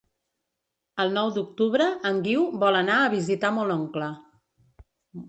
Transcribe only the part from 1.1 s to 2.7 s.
nou d'octubre en Guiu